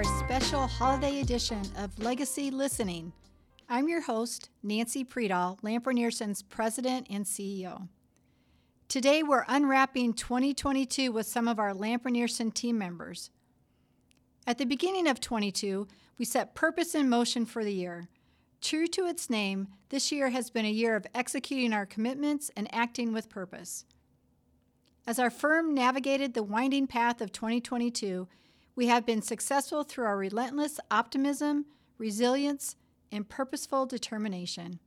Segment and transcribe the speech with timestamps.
[0.00, 3.12] our special holiday edition of Legacy Listening.
[3.68, 7.86] I'm your host, Nancy Pridal, Lamp Rynearson's President and CEO.
[8.88, 13.28] Today, we're unwrapping 2022 with some of our Lamp Rynearson team members.
[14.46, 15.86] At the beginning of 22,
[16.18, 18.08] we set purpose in motion for the year.
[18.62, 22.74] True to its name, this year has been a year of executing our commitments and
[22.74, 23.84] acting with purpose.
[25.06, 28.28] As our firm navigated the winding path of 2022,
[28.80, 31.66] we have been successful through our relentless optimism,
[31.98, 32.76] resilience,
[33.12, 34.80] and purposeful determination.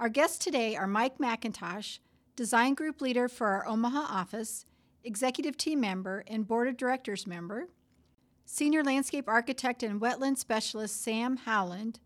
[0.00, 1.98] Our guests today are Mike McIntosh,
[2.34, 4.64] Design Group Leader for our Omaha office,
[5.02, 7.68] Executive Team Member, and Board of Directors member,
[8.46, 12.00] Senior Landscape Architect and Wetland Specialist Sam Howland,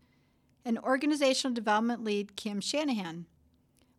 [0.65, 3.25] and Organizational Development Lead Kim Shanahan.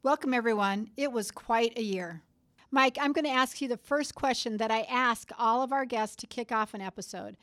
[0.03, 0.91] Welcome, everyone.
[0.99, 2.25] It was quite a year.
[2.73, 5.85] Mike, I'm going to ask you the first question that I ask all of our
[5.85, 7.37] guests to kick off an episode.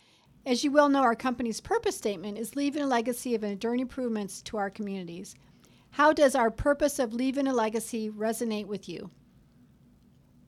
[0.45, 4.42] As you well know, our company's purpose statement is leaving a legacy of enduring improvements
[4.44, 5.36] to our communities.
[5.92, 9.09] How does our purpose of leaving a legacy resonate with you?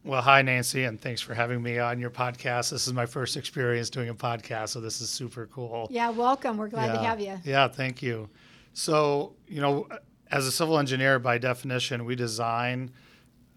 [0.06, 2.72] Well, hi, Nancy, and thanks for having me on your podcast.
[2.72, 5.90] This is my first experience doing a podcast, so this is super cool.
[5.92, 6.56] Yeah, welcome.
[6.56, 6.94] We're glad yeah.
[6.94, 7.38] to have you.
[7.44, 8.30] Yeah, thank you.
[8.72, 9.90] So, you know,
[10.32, 12.92] as a civil engineer, by definition, we design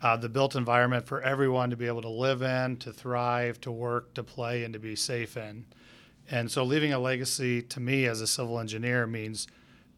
[0.03, 3.71] uh, the built environment for everyone to be able to live in, to thrive, to
[3.71, 5.65] work, to play, and to be safe in.
[6.31, 9.47] And so, leaving a legacy to me as a civil engineer means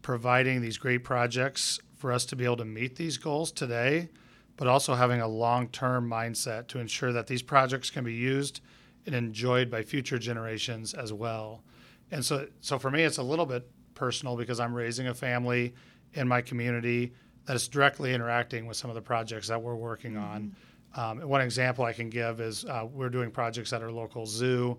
[0.01, 4.09] providing these great projects for us to be able to meet these goals today,
[4.57, 8.61] but also having a long term mindset to ensure that these projects can be used
[9.07, 11.63] and enjoyed by future generations as well.
[12.11, 15.73] And so, so for me, it's a little bit personal because I'm raising a family
[16.13, 17.13] in my community
[17.45, 20.23] that is directly interacting with some of the projects that we're working mm-hmm.
[20.23, 20.55] on.
[20.95, 24.77] Um, one example I can give is uh, we're doing projects at our local zoo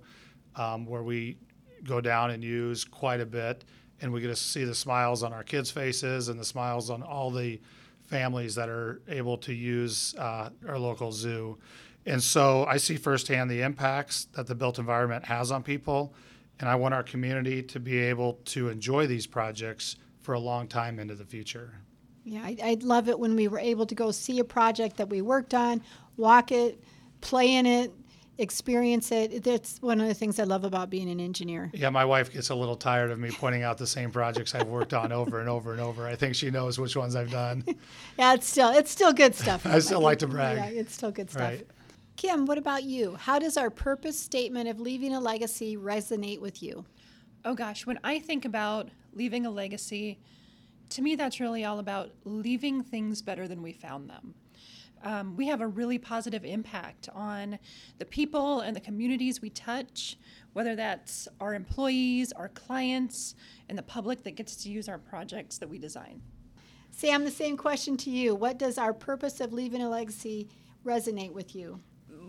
[0.56, 1.36] um, where we
[1.84, 3.64] go down and use quite a bit,
[4.00, 7.02] and we get to see the smiles on our kids' faces and the smiles on
[7.02, 7.60] all the
[8.06, 11.58] families that are able to use uh, our local zoo.
[12.06, 16.14] And so I see firsthand the impacts that the built environment has on people,
[16.60, 20.68] and I want our community to be able to enjoy these projects for a long
[20.68, 21.80] time into the future.
[22.26, 25.09] Yeah, I, I'd love it when we were able to go see a project that
[25.09, 25.81] we worked on,
[26.16, 26.82] walk it,
[27.20, 27.92] play in it,
[28.37, 29.44] experience it.
[29.44, 31.70] That's one of the things I love about being an engineer.
[31.72, 34.66] Yeah, my wife gets a little tired of me pointing out the same projects I've
[34.66, 36.04] worked on over and over and over.
[36.04, 37.65] I think she knows which ones I've done.
[38.19, 39.65] yeah, it's still it's still good stuff.
[39.66, 40.56] I still like to brag.
[40.56, 41.42] Yeah, it's still good stuff.
[41.42, 41.66] Right.
[42.16, 43.15] Kim, what about you?
[43.15, 46.84] How does our purpose statement of leaving a legacy resonate with you?
[47.44, 50.19] Oh gosh, when I think about leaving a legacy,
[50.91, 54.34] to me, that's really all about leaving things better than we found them.
[55.02, 57.58] Um, we have a really positive impact on
[57.98, 60.16] the people and the communities we touch,
[60.52, 63.34] whether that's our employees, our clients,
[63.69, 66.22] and the public that gets to use our projects that we design.
[66.91, 68.34] Sam, the same question to you.
[68.34, 70.48] What does our purpose of leaving a legacy
[70.84, 71.80] resonate with you?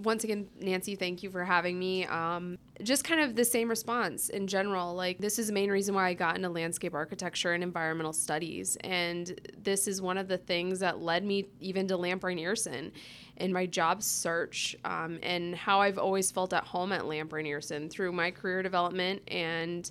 [0.04, 2.06] Once again, Nancy, thank you for having me.
[2.06, 4.94] Um, just kind of the same response in general.
[4.94, 8.78] Like, this is the main reason why I got into landscape architecture and environmental studies.
[8.82, 12.92] And this is one of the things that led me even to Lamp Rynearson
[13.38, 17.90] in my job search um, and how I've always felt at home at Lamp Rynearson
[17.90, 19.90] through my career development and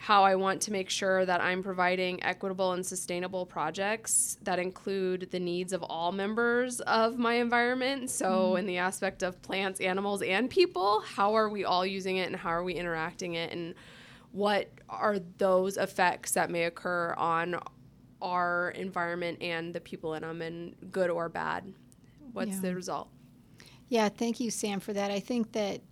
[0.00, 5.28] how I want to make sure that I'm providing equitable and sustainable projects that include
[5.30, 8.08] the needs of all members of my environment.
[8.08, 8.60] So, mm.
[8.60, 12.36] in the aspect of plants, animals, and people, how are we all using it and
[12.36, 13.52] how are we interacting it?
[13.52, 13.74] And
[14.32, 17.60] what are those effects that may occur on
[18.22, 21.74] our environment and the people in them, and good or bad?
[22.32, 22.60] What's yeah.
[22.60, 23.10] the result?
[23.90, 25.10] Yeah, thank you, Sam, for that.
[25.10, 25.82] I think that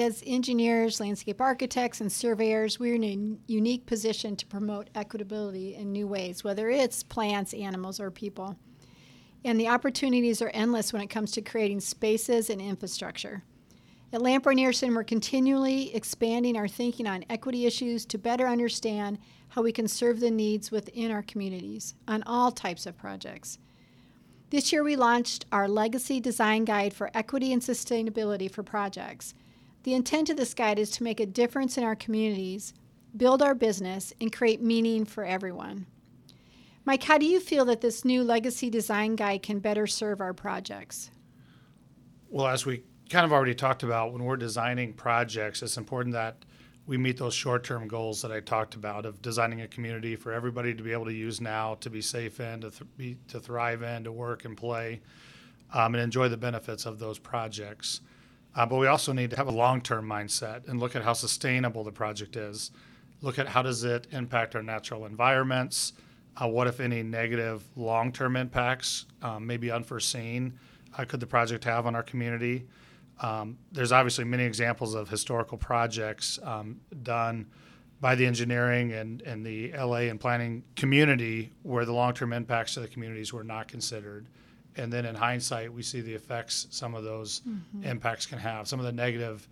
[0.00, 5.92] as engineers, landscape architects, and surveyors, we're in a unique position to promote equitability in
[5.92, 8.56] new ways, whether it's plants, animals, or people.
[9.44, 13.42] And the opportunities are endless when it comes to creating spaces and infrastructure.
[14.12, 19.62] At Lamp Rynearson, we're continually expanding our thinking on equity issues to better understand how
[19.62, 23.58] we can serve the needs within our communities on all types of projects.
[24.50, 29.34] This year, we launched our Legacy Design Guide for Equity and Sustainability for Projects.
[29.84, 32.72] The intent of this guide is to make a difference in our communities,
[33.14, 35.86] build our business, and create meaning for everyone.
[36.86, 40.32] Mike, how do you feel that this new legacy design guide can better serve our
[40.32, 41.10] projects?
[42.30, 46.46] Well, as we kind of already talked about, when we're designing projects, it's important that
[46.86, 50.32] we meet those short term goals that I talked about of designing a community for
[50.32, 53.38] everybody to be able to use now, to be safe in, to, th- be, to
[53.38, 55.02] thrive in, to work and play,
[55.74, 58.00] um, and enjoy the benefits of those projects.
[58.56, 61.82] Uh, but we also need to have a long-term mindset and look at how sustainable
[61.82, 62.70] the project is.
[63.20, 65.92] Look at how does it impact our natural environments.
[66.36, 70.58] Uh, what if any negative long-term impacts um, may be unforeseen
[70.96, 72.66] uh, could the project have on our community?
[73.20, 77.46] Um, there's obviously many examples of historical projects um, done
[78.00, 82.80] by the engineering and, and the LA and planning community where the long-term impacts to
[82.80, 84.26] the communities were not considered
[84.76, 87.84] and then in hindsight, we see the effects some of those mm-hmm.
[87.84, 89.48] impacts can have, some of the negative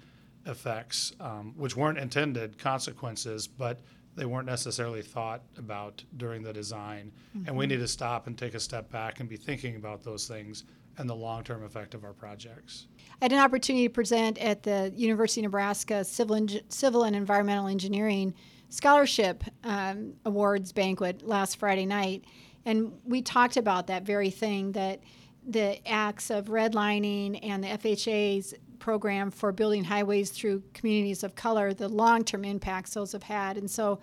[0.46, 3.80] effects, um, which weren't intended consequences, but
[4.16, 7.12] they weren't necessarily thought about during the design.
[7.36, 7.48] Mm-hmm.
[7.48, 7.70] And we mm-hmm.
[7.70, 10.64] need to stop and take a step back and be thinking about those things
[10.98, 12.86] and the long term effect of our projects.
[13.20, 17.69] I had an opportunity to present at the University of Nebraska Civil, Civil and Environmental
[17.69, 18.34] Engineering
[18.69, 22.24] Scholarship um, Awards banquet last Friday night.
[22.64, 25.00] And we talked about that very thing that
[25.47, 31.73] the acts of redlining and the FHA's program for building highways through communities of color,
[31.73, 33.56] the long term impacts those have had.
[33.56, 34.00] And so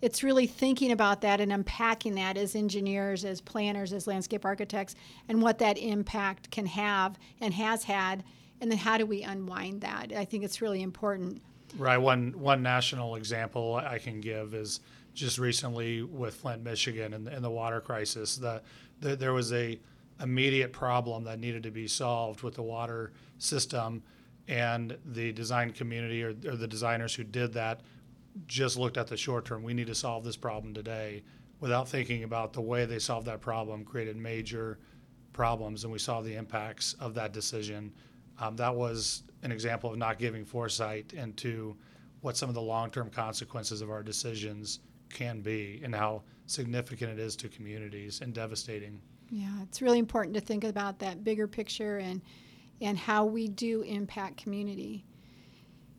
[0.00, 4.94] it's really thinking about that and unpacking that as engineers, as planners, as landscape architects,
[5.28, 8.22] and what that impact can have and has had.
[8.60, 10.12] And then how do we unwind that?
[10.16, 11.42] I think it's really important.
[11.76, 11.98] Right.
[11.98, 14.80] One one national example I can give is
[15.18, 18.36] just recently with Flint, Michigan, and, and the water crisis.
[18.36, 18.62] The,
[19.00, 19.80] the, there was a
[20.20, 24.02] immediate problem that needed to be solved with the water system,
[24.46, 27.80] and the design community or, or the designers who did that
[28.46, 29.62] just looked at the short term.
[29.62, 31.24] We need to solve this problem today,
[31.60, 34.78] without thinking about the way they solved that problem created major
[35.32, 37.92] problems, and we saw the impacts of that decision.
[38.40, 41.76] Um, that was an example of not giving foresight into
[42.20, 44.80] what some of the long-term consequences of our decisions
[45.10, 49.00] can be and how significant it is to communities and devastating.
[49.30, 52.22] Yeah, it's really important to think about that bigger picture and
[52.80, 55.04] and how we do impact community.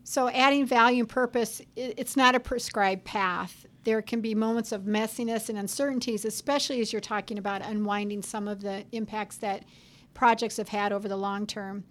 [0.06, 3.66] So adding value and purpose, it's not a prescribed path.
[3.84, 8.48] There can be moments of messiness and uncertainties, especially as you're talking about unwinding some
[8.48, 9.66] of the impacts that
[10.14, 11.84] projects have had over the long term.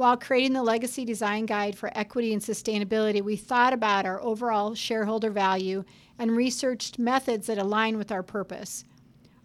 [0.00, 4.74] While creating the Legacy Design Guide for Equity and Sustainability, we thought about our overall
[4.74, 5.84] shareholder value
[6.18, 8.86] and researched methods that align with our purpose.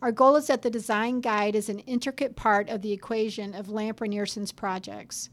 [0.02, 3.68] Our goal is that the design guide is an intricate part of the equation of
[3.68, 5.30] Lamp Rynearson's projects.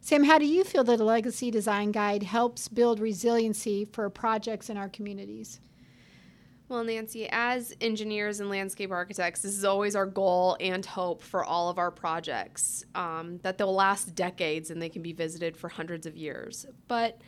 [0.00, 4.70] Sam, how do you feel that a legacy design guide helps build resiliency for projects
[4.70, 5.58] in our communities?
[6.68, 11.44] Well, Nancy, as engineers and landscape architects, this is always our goal and hope for
[11.44, 15.68] all of our projects um, that they'll last decades and they can be visited for
[15.68, 16.66] hundreds of years.
[16.88, 17.20] But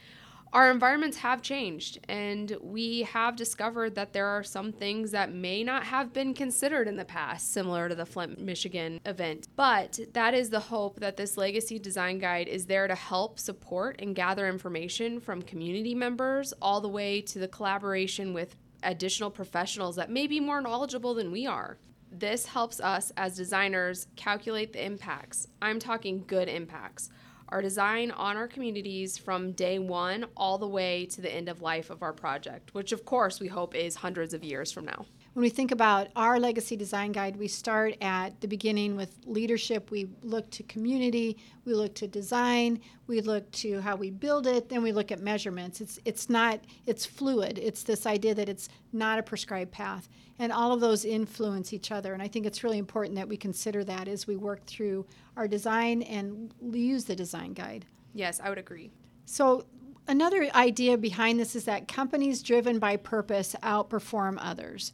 [0.53, 5.63] our environments have changed, and we have discovered that there are some things that may
[5.63, 9.47] not have been considered in the past, similar to the Flint, Michigan event.
[9.57, 13.97] But that is the hope that this Legacy Design Guide is there to help support
[14.01, 19.97] and gather information from community members all the way to the collaboration with additional professionals
[19.97, 21.79] that may be more knowledgeable than we are.
[22.11, 25.47] This helps us as designers calculate the impacts.
[25.61, 27.11] I'm talking good impacts
[27.51, 31.63] our design on our communities from day one all the way to the end of
[31.63, 35.07] life of our project, which of course we hope is hundreds of years from now.
[35.39, 39.89] When we think about our legacy design guide, we start at the beginning with leadership.
[39.93, 44.69] We look to community, we look to design, we look to how we build it,
[44.69, 45.81] then we look at measurements.
[45.81, 47.57] It's it's not it's fluid.
[47.57, 50.09] It's this idea that it's not a prescribed path.
[50.41, 52.15] And all of those influence each other.
[52.15, 55.47] And I think it's really important that we consider that as we work through our
[55.47, 57.87] design and use the design guide.
[58.13, 58.91] Yes, I would agree.
[59.25, 59.67] So
[60.09, 64.93] another idea behind this is that companies driven by purpose outperform others.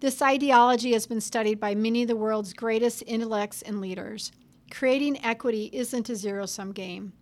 [0.00, 4.32] This ideology has been studied by many of the world's greatest intellects and leaders.
[4.70, 7.12] Creating equity isn't a zero sum game.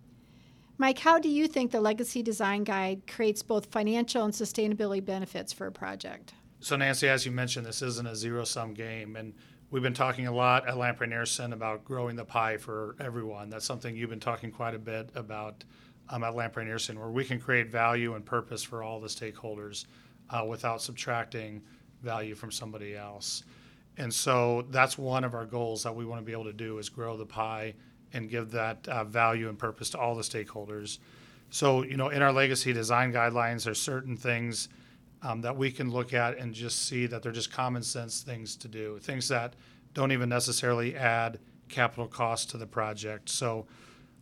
[0.81, 5.53] Mike, how do you think the Legacy Design Guide creates both financial and sustainability benefits
[5.53, 6.35] for a project?
[6.61, 9.17] So, Nancy, as you mentioned, this isn't a zero sum game.
[9.17, 9.35] And
[9.73, 13.51] we've been talking a lot at Lamp Rynearson about growing the pie for everyone.
[13.51, 15.65] That's something you've been talking quite a bit about
[16.11, 19.87] um, at Lamp Rynearson, where we can create value and purpose for all the stakeholders
[20.31, 21.61] uh, without subtracting
[22.03, 23.45] value from somebody else.
[23.97, 26.79] And so that's one of our goals that we want to be able to do
[26.79, 27.75] is grow the pie
[28.13, 30.99] and give that uh, value and purpose to all the stakeholders.
[31.51, 34.69] So, you know, in our legacy design guidelines, there's certain things
[35.23, 38.55] um, that we can look at and just see that they're just common sense things
[38.57, 39.55] to do, things that
[39.95, 43.29] don't even necessarily add capital cost to the project.
[43.29, 43.67] So,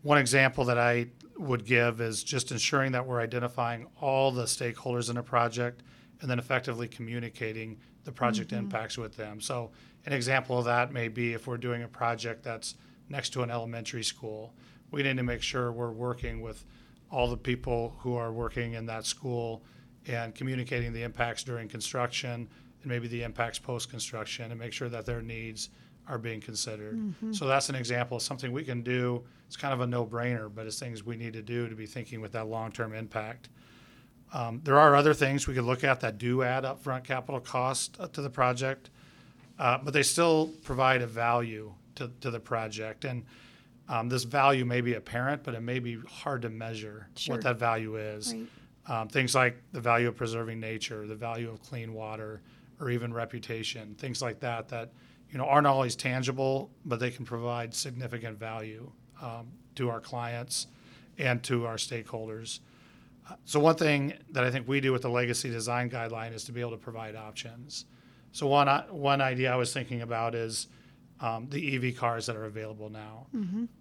[0.02, 5.11] one example that I would give is just ensuring that we're identifying all the stakeholders
[5.11, 5.83] in a project
[6.20, 8.64] and then effectively communicating the project mm-hmm.
[8.64, 9.40] impacts with them.
[9.40, 9.70] So,
[10.06, 12.76] an example of that may be if we're doing a project that's
[13.08, 14.54] next to an elementary school,
[14.90, 16.64] we need to make sure we're working with
[17.11, 19.62] all the people who are working in that school
[20.06, 22.49] and communicating the impacts during construction
[22.82, 25.70] and maybe the impacts post construction and make sure that their needs
[26.08, 26.96] are being considered.
[27.35, 29.25] So that's an example of something we can do.
[29.49, 31.87] It's kind of a no brainer, but it's things we need to do to be
[31.87, 33.49] thinking with that long term impact.
[34.33, 37.97] Um, there are other things we could look at that do add upfront capital cost
[38.00, 38.90] uh, to the project,
[39.59, 43.04] uh, but they still provide a value to, to the project.
[43.04, 43.25] And
[43.88, 47.37] um, this value may be apparent, but it may be hard to measure Sure.
[47.37, 48.35] what that value is.
[48.35, 48.47] Right.
[48.88, 52.40] Um, things like the value of preserving nature, the value of clean water,
[52.80, 54.90] or even reputation, things like that that
[55.30, 58.90] you know aren't always tangible, but they can provide significant value
[59.21, 60.68] um, to our clients
[61.18, 62.61] and to our stakeholders.
[63.45, 66.52] So one thing that I think we do with the legacy design guideline is to
[66.52, 67.87] be able to provide options.
[68.33, 70.68] So one one idea I was thinking about is
[71.21, 73.26] um, the EV cars that are available now.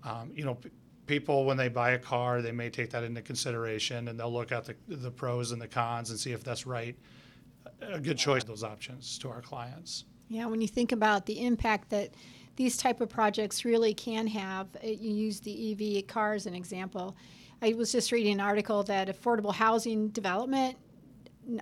[0.04, 0.70] Um, you know, p-
[1.06, 4.52] people when they buy a car, they may take that into consideration and they'll look
[4.52, 6.96] at the, the pros and the cons and see if that's right.
[7.82, 10.06] A good choice those options to our clients.
[10.30, 12.14] Yeah, when you think about the impact that
[12.56, 16.56] these type of projects really can have, uh, you use the EV car as an
[16.56, 17.16] example.
[17.65, 20.77] I was just reading an article that affordable housing development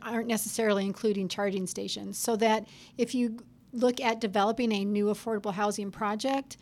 [0.01, 2.17] aren't necessarily including charging stations.
[2.17, 2.67] So that
[2.97, 3.37] if you
[3.71, 6.57] look at developing a new affordable housing project,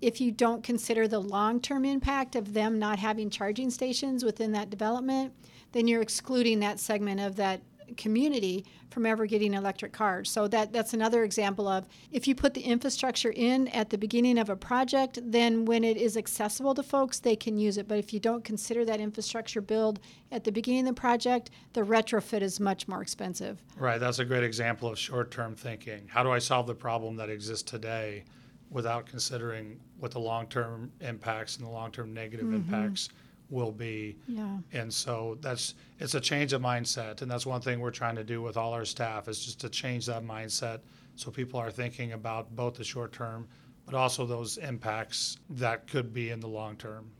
[0.00, 4.50] if you don't consider the long term impact of them not having charging stations within
[4.52, 5.32] that development,
[5.70, 7.62] then you're excluding that segment of that
[7.96, 10.30] community from ever getting electric cars.
[10.30, 14.38] So that that's another example of if you put the infrastructure in at the beginning
[14.38, 17.88] of a project, then when it is accessible to folks, they can use it.
[17.88, 21.82] But if you don't consider that infrastructure build at the beginning of the project, the
[21.82, 23.62] retrofit is much more expensive.
[23.76, 26.08] Right, that's a great example of short-term thinking.
[26.08, 28.24] How do I solve the problem that exists today
[28.70, 32.74] without considering what the long-term impacts and the long-term negative mm-hmm.
[32.74, 33.08] impacts
[33.54, 34.16] will be?
[34.28, 34.58] Yeah.
[34.72, 38.24] And so that's it's a change of mindset, and that's one thing we're trying to
[38.24, 40.80] do with all our staff is just to change that mindset
[41.16, 43.46] so people are thinking about both the short term,
[43.86, 47.10] but also those impacts that could be in the long term.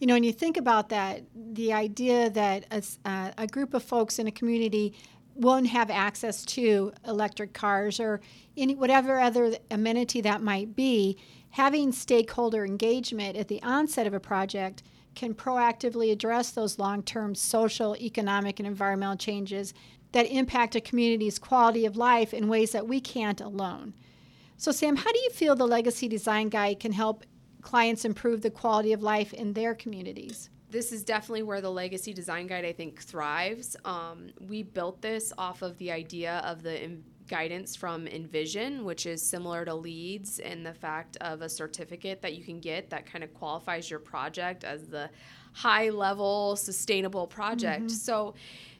[0.00, 3.82] You know, when you think about that, the idea that a, uh, a group of
[3.82, 4.94] folks in a community
[5.34, 8.20] won't have access to electric cars or
[8.56, 11.16] any whatever other amenity that might be,
[11.50, 14.82] having stakeholder engagement at the onset of a project
[15.18, 19.74] can proactively address those long-term social, economic, and environmental changes
[20.12, 23.92] that impact a community's quality of life in ways that we can't alone.
[24.56, 27.24] So, Sam, how do you feel the Legacy Design Guide can help
[27.62, 30.50] clients improve the quality of life in their communities?
[30.70, 35.32] this is definitely where the legacy design guide i think thrives um, we built this
[35.38, 36.84] off of the idea of the
[37.28, 42.34] guidance from envision which is similar to LEED's in the fact of a certificate that
[42.34, 45.10] you can get that kind of qualifies your project as the
[45.52, 47.86] high level sustainable project.
[47.86, 47.88] Mm-hmm.
[47.88, 48.34] So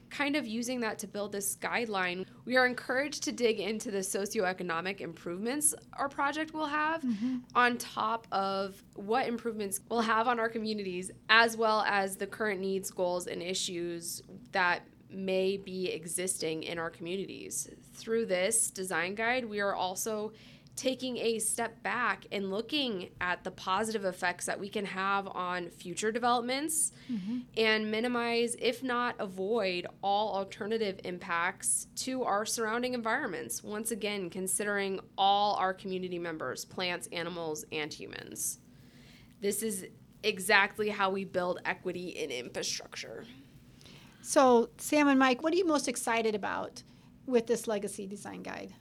[0.09, 3.99] kind of using that to build this guideline, we are encouraged to dig into the
[3.99, 7.37] socioeconomic improvements our project will have mm-hmm.
[7.55, 12.59] on top of what improvements we'll have on our communities, as well as the current
[12.59, 17.69] needs, goals, and issues that may be existing in our communities.
[17.99, 20.31] Through this design guide, we are also
[20.79, 25.69] taking a step back and looking at the positive effects that we can have on
[25.69, 27.39] future developments mm-hmm.
[27.57, 33.61] and minimize, if not avoid, all alternative impacts to our surrounding environments.
[33.61, 38.59] Once again, considering all our community members plants, animals, and humans.
[39.41, 39.85] This is
[40.23, 43.25] exactly how we build equity in infrastructure.
[44.21, 46.83] So, Sam and Mike, what are you most excited about
[47.29, 48.73] with this Legacy Design Guide?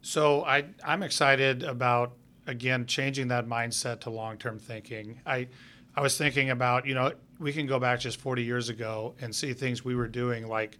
[0.00, 2.12] So I, I'm excited about
[2.46, 5.20] again changing that mindset to long-term thinking.
[5.24, 5.48] I,
[5.94, 9.34] I was thinking about you know we can go back just 40 years ago and
[9.34, 10.78] see things we were doing like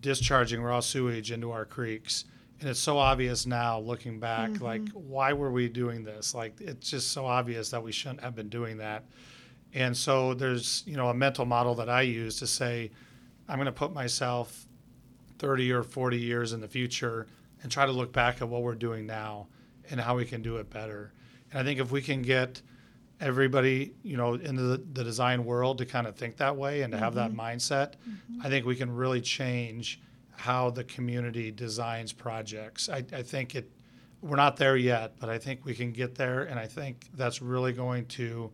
[0.00, 2.24] discharging raw sewage into our creeks,
[2.60, 4.50] and it's so obvious now looking back.
[4.50, 4.64] Mm-hmm.
[4.64, 6.34] Like why were we doing this?
[6.34, 9.04] Like it's just so obvious that we shouldn't have been doing that.
[9.72, 12.90] And so there's you know a mental model that I use to say
[13.48, 14.66] I'm going to put myself
[15.44, 17.26] 30 or 40 years in the future
[17.62, 19.46] and try to look back at what we're doing now
[19.90, 21.12] and how we can do it better.
[21.50, 22.62] And I think if we can get
[23.20, 26.92] everybody, you know, into the, the design world to kind of think that way and
[26.92, 27.40] to have that mm-hmm.
[27.40, 28.40] mindset, mm-hmm.
[28.42, 32.88] I think we can really change how the community designs projects.
[32.88, 33.70] I, I think it,
[34.22, 36.44] we're not there yet, but I think we can get there.
[36.44, 38.50] And I think that's really going to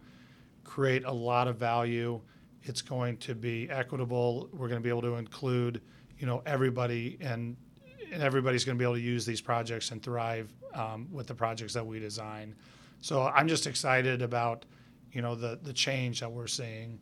[0.64, 2.20] create a lot of value.
[2.64, 4.48] It's going to be equitable.
[4.52, 5.80] We're going to be able to include,
[6.20, 7.56] you know, everybody, and
[8.12, 11.34] and everybody's going to be able to use these projects and thrive um, with the
[11.34, 12.54] projects that we design.
[13.00, 14.66] So I'm just excited about
[15.12, 16.98] you know the the change that we're seeing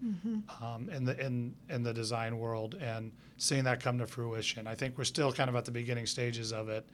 [0.62, 4.66] um, in the in in the design world and seeing that come to fruition.
[4.66, 6.86] I think we're still kind of at the beginning stages of it,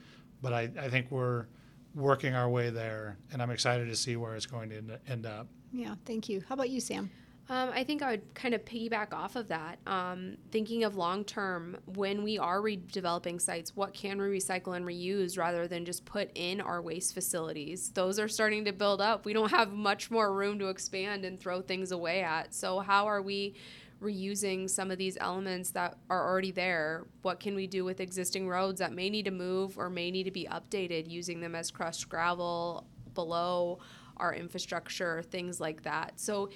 [0.43, 1.47] but I, I think we're
[1.95, 5.47] working our way there, and I'm excited to see where it's going to end up.
[5.73, 6.43] Yeah, thank you.
[6.49, 7.11] How about you, Sam?
[7.51, 9.79] Um, I think I would kind of piggyback off of that.
[9.87, 14.87] Um, thinking of long term, when we are redeveloping sites, what can we recycle and
[14.87, 17.91] reuse rather than just put in our waste facilities?
[17.91, 19.27] Those are starting to build up.
[19.27, 22.55] We don't have much more room to expand and throw things away at.
[22.55, 23.57] So, how are we
[24.01, 27.05] reusing some of these elements that are already there?
[27.21, 30.25] What can we do with existing roads that may need to move or may need
[30.25, 33.81] to be updated, using them as crushed gravel below?
[34.19, 36.13] our infrastructure, things like that.
[36.17, 36.51] So,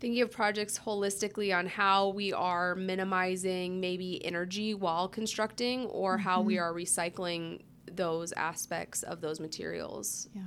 [0.00, 6.40] thinking of projects holistically on how we are minimizing maybe energy while constructing or how
[6.40, 6.64] we mm-hmm.
[6.64, 7.60] are recycling
[7.90, 10.28] those aspects of those materials.
[10.34, 10.42] Yeah,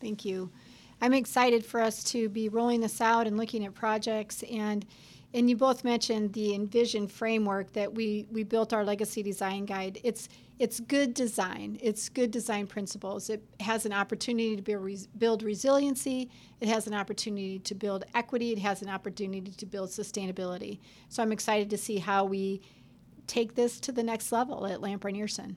[0.00, 0.50] thank you.
[1.00, 4.86] I'm excited for us to be rolling this out and looking at projects and
[5.34, 10.00] and you both mentioned the envision framework that we we built our legacy design guide.
[10.02, 11.78] It's it's good design.
[11.82, 13.28] It's good design principles.
[13.28, 16.30] It has an opportunity to build, res- build resiliency.
[16.60, 18.52] It has an opportunity to build equity.
[18.52, 20.78] It has an opportunity to build sustainability.
[21.08, 22.62] So I'm excited to see how we
[23.26, 25.56] take this to the next level at Lamp Rynearson.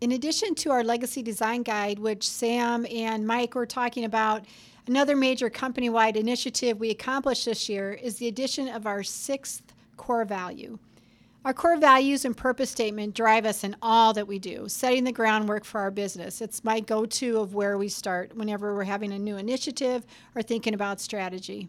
[0.00, 4.46] In addition to our legacy design guide, which Sam and Mike were talking about,
[4.88, 9.74] another major company wide initiative we accomplished this year is the addition of our sixth
[9.96, 10.78] core value.
[11.42, 15.12] Our core values and purpose statement drive us in all that we do, setting the
[15.12, 16.42] groundwork for our business.
[16.42, 20.04] It's my go to of where we start whenever we're having a new initiative
[20.34, 21.68] or thinking about strategy.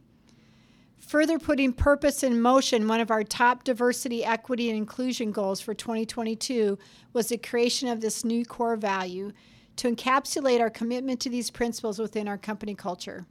[0.99, 5.73] Further putting purpose in motion, one of our top diversity, equity, and inclusion goals for
[5.73, 6.77] 2022
[7.13, 9.31] was the creation of this new core value
[9.77, 13.25] to encapsulate our commitment to these principles within our company culture.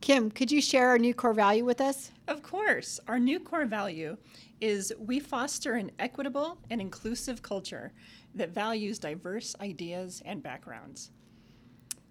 [0.00, 2.10] Kim, could you share our new core value with us?
[2.26, 2.98] Of course.
[3.06, 4.16] Our new core value
[4.60, 7.92] is we foster an equitable and inclusive culture
[8.34, 11.10] that values diverse ideas and backgrounds.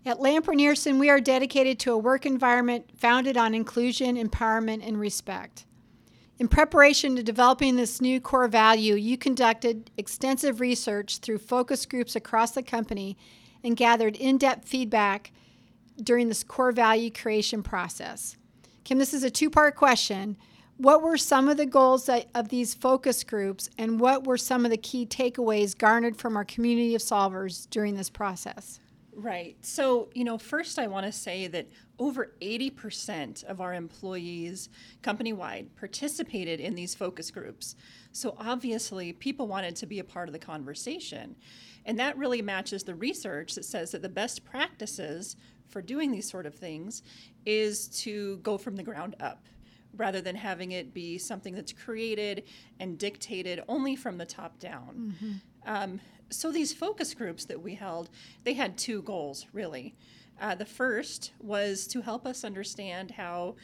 [0.05, 4.99] At Lamp Rynearson, we are dedicated to a work environment founded on inclusion, empowerment, and
[4.99, 5.65] respect.
[6.37, 12.15] In preparation to developing this new core value, you conducted extensive research through focus groups
[12.15, 13.17] across the company
[13.61, 15.33] and gathered in depth feedback
[16.03, 18.37] during this core value creation process.
[18.83, 20.37] Kim, this is a two part question.
[20.77, 24.63] What were some of the goals that, of these focus groups, and what were some
[24.63, 28.79] of the key takeaways garnered from our community of solvers during this process?
[29.19, 29.57] Right.
[29.61, 34.69] So, you know, first I want to say that over 80% of our employees
[35.01, 37.75] company wide participated in these focus groups.
[38.13, 41.35] So, obviously, people wanted to be a part of the conversation.
[41.85, 45.35] And that really matches the research that says that the best practices
[45.67, 47.03] for doing these sort of things
[47.45, 49.45] is to go from the ground up
[49.97, 52.43] rather than having it be something that's created
[52.79, 55.15] and dictated only from the top down.
[55.65, 58.09] Um, so these focus groups that we held,
[58.43, 59.95] they had two goals really.
[60.41, 63.55] Uh, the first was to help us understand how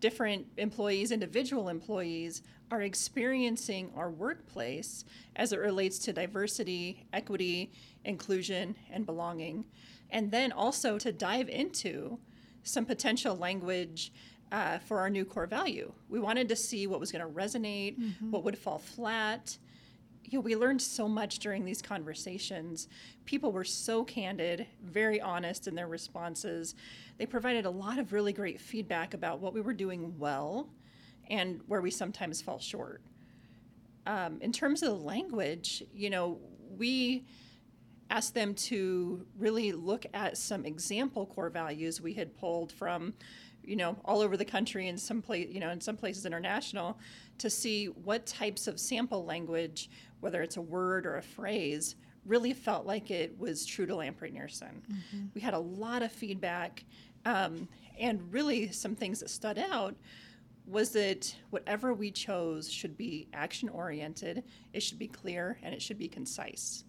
[0.00, 5.04] different employees, individual employees, are experiencing our workplace
[5.36, 7.72] as it relates to diversity, equity,
[8.04, 9.64] inclusion, and belonging.
[10.10, 12.18] And then also to dive into
[12.62, 14.12] some potential language
[14.52, 15.92] uh, for our new core value.
[16.08, 17.96] We wanted to see what was going to resonate,
[18.30, 19.56] what would fall flat.
[20.24, 22.88] You know, we learned so much during these conversations.
[23.24, 26.74] People were so candid, very honest in their responses.
[27.18, 30.68] They provided a lot of really great feedback about what we were doing well
[31.28, 33.02] and where we sometimes fall short.
[34.06, 36.38] Um, in terms of the language, you know,
[36.76, 37.24] we
[38.10, 43.14] asked them to really look at some example core values we had pulled from
[43.62, 46.98] you know all over the country and some place you know in some places international
[47.40, 52.52] to see what types of sample language whether it's a word or a phrase really
[52.52, 54.80] felt like it was true to Lamp Rynearson
[55.34, 56.84] we had a lot of feedback
[57.24, 59.94] um, and really some things that stood out
[60.66, 65.82] was that whatever we chose should be action oriented it should be clear and it
[65.82, 66.84] should be concise.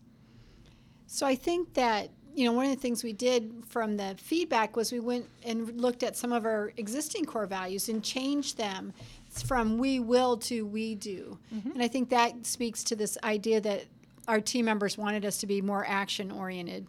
[1.08, 4.78] So I think that you know one of the things we did from the feedback
[4.78, 8.94] was we went and looked at some of our existing core values and changed them
[9.40, 11.38] from we will to we do.
[11.54, 11.72] Mm-hmm.
[11.72, 13.86] And I think that speaks to this idea that
[14.28, 16.88] our team members wanted us to be more action oriented.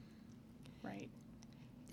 [0.82, 1.08] right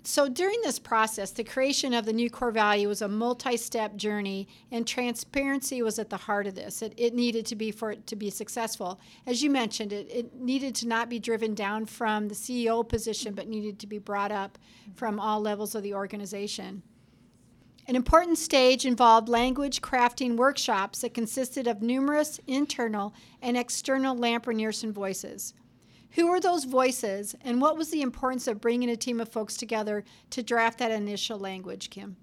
[0.02, 4.48] So during this process, the creation of the new core value was a multi-step journey,
[4.72, 6.82] and transparency was at the heart of this.
[6.82, 9.00] It, it needed to be for it to be successful.
[9.26, 13.34] As you mentioned, it, it needed to not be driven down from the CEO position,
[13.34, 14.58] but needed to be brought up
[14.94, 16.82] from all levels of the organization.
[17.90, 24.46] An important stage involved language crafting workshops that consisted of numerous internal and external Lamp
[24.46, 25.54] Rynearson voices.
[26.10, 29.56] Who were those voices, and what was the importance of bringing a team of folks
[29.56, 32.16] together to draft that initial language, Kim?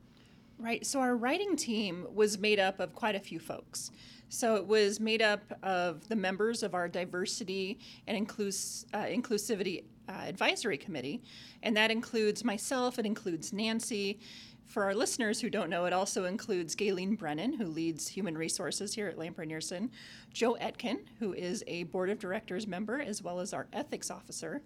[0.57, 0.85] Right.
[0.85, 3.91] So our writing team was made up of quite a few folks.
[4.29, 9.83] So it was made up of the members of our diversity and inclus- uh, inclusivity
[10.07, 11.21] uh, advisory committee,
[11.61, 12.97] and that includes myself.
[12.97, 14.21] It includes Nancy.
[14.67, 18.93] For our listeners who don't know, it also includes Gayleen Brennan, who leads human resources
[18.93, 19.89] here at Lamp Rynearson,
[20.33, 24.61] Joe Etkin, who is a board of directors member as well as our ethics officer,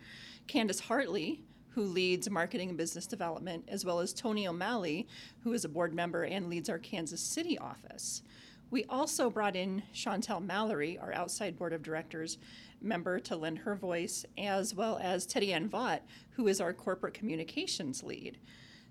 [0.47, 5.07] Candace Hartley, who leads marketing and business development, as well as Tony O'Malley,
[5.43, 8.23] who is a board member and leads our Kansas City office.
[8.71, 12.39] We also brought in Chantel Mallory, our outside board of directors
[12.81, 17.13] member, to lend her voice, as well as Teddy Ann Vaught, who is our corporate
[17.13, 18.37] communications lead.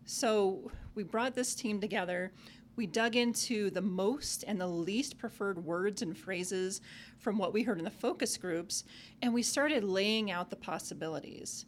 [0.04, 2.32] So we brought this team together.
[2.76, 6.80] We dug into the most and the least preferred words and phrases
[7.18, 8.84] from what we heard in the focus groups,
[9.20, 11.66] and we started laying out the possibilities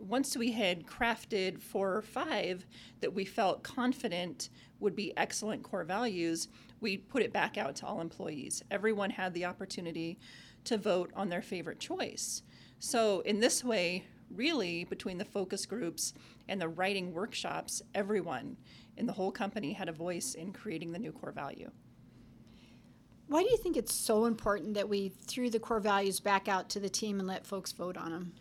[0.00, 2.66] once we had crafted four or five
[3.00, 4.48] that we felt confident
[4.80, 6.48] would be excellent core values,
[6.80, 8.62] we put it back out to all employees.
[8.70, 10.18] Everyone had the opportunity
[10.64, 12.42] to vote on their favorite choice.
[12.78, 16.14] So, in this way, really, between the focus groups
[16.48, 18.56] and the writing workshops, everyone
[18.96, 21.70] in the whole company had a voice in creating the new core value.
[23.26, 26.68] Why do you think it's so important that we threw the core values back out
[26.70, 28.32] to the team and let folks vote on them?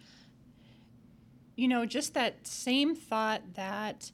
[1.60, 4.14] you know, just that same thought that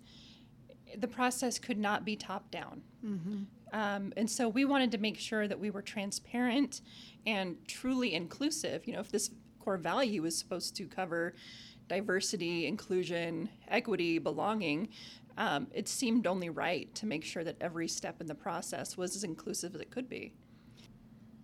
[0.97, 2.81] the process could not be top down.
[3.05, 3.43] Mm-hmm.
[3.71, 6.81] Um, and so we wanted to make sure that we were transparent
[7.27, 8.87] and truly inclusive.
[8.87, 9.29] You know, if this
[9.65, 11.33] core value is supposed to cover
[11.87, 14.89] diversity, inclusion, equity, belonging,
[15.37, 19.15] um, it seemed only right to make sure that every step in the process was
[19.15, 20.31] as inclusive as it could be.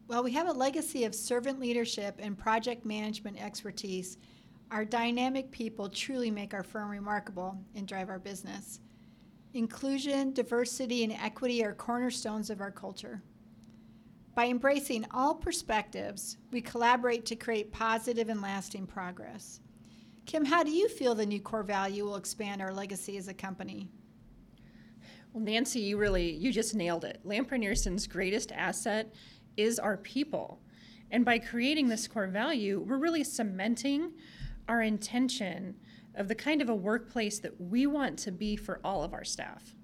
[0.07, 4.17] Well, we have a legacy of servant leadership and project management expertise
[4.71, 8.79] our dynamic people truly make our firm remarkable and drive our business.
[9.53, 13.21] Inclusion, diversity, and equity are cornerstones of our culture.
[14.33, 19.59] By embracing all perspectives, we collaborate to create positive and lasting progress.
[20.25, 23.33] Kim, how do you feel the new core value will expand our legacy as a
[23.33, 23.89] company?
[25.33, 27.19] Well, Nancy, you really you just nailed it.
[27.25, 29.13] Lamp Rynearson's greatest asset
[29.57, 30.61] is our people.
[31.09, 34.13] And by creating this core value, we're really cementing
[34.69, 35.75] our intention
[36.15, 39.25] of the kind of a workplace that we want to be for all of our
[39.25, 39.75] staff.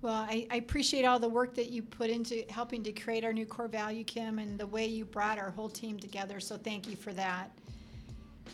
[0.00, 3.32] Well, I, I, appreciate all the work that you put into helping to create our
[3.32, 6.38] new core value, Kim, and the way you brought our whole team together.
[6.38, 7.50] So thank you for that.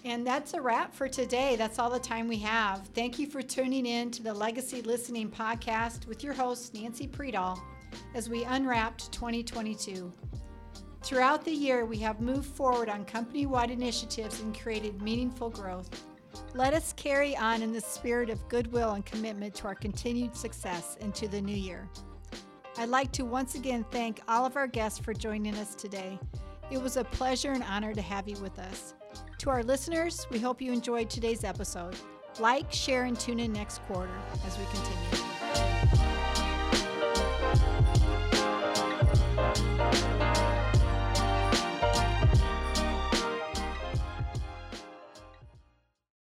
[0.06, 1.56] And that's a wrap for today.
[1.56, 2.86] That's all the time we have.
[2.94, 7.58] Thank you for tuning in to the Legacy Listening Podcast with your host, Nancy Pridal,
[8.14, 10.10] as we unwrapped 2022.
[11.02, 15.90] Throughout the year, we have moved forward on company wide initiatives and created meaningful growth.
[16.54, 20.96] Let us carry on in the spirit of goodwill and commitment to our continued success
[21.00, 21.88] into the new year.
[22.76, 26.18] I'd like to once again thank all of our guests for joining us today.
[26.70, 28.94] It was a pleasure and honor to have you with us.
[29.38, 31.96] To our listeners, we hope you enjoyed today's episode.
[32.40, 34.14] Like, share, and tune in next quarter
[34.46, 35.33] as we continue.